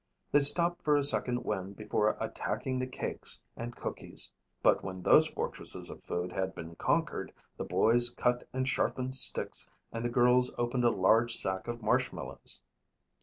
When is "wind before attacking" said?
1.45-2.79